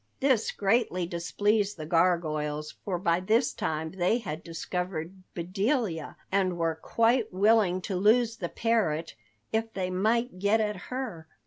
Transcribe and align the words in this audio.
This 0.19 0.49
greatly 0.51 1.05
displeased 1.05 1.77
the 1.77 1.85
gargoyles 1.85 2.71
for 2.83 2.97
by 2.97 3.19
this 3.19 3.53
time 3.53 3.91
they 3.91 4.17
had 4.17 4.43
discovered 4.43 5.13
Bedelia, 5.35 6.17
and 6.31 6.57
were 6.57 6.73
quite 6.81 7.31
willing 7.31 7.81
to 7.81 7.95
lose 7.97 8.37
the 8.37 8.49
parrot 8.49 9.13
if 9.53 9.71
they 9.73 9.91
might 9.91 10.39
get 10.39 10.59
at 10.59 10.75
her. 10.89 11.27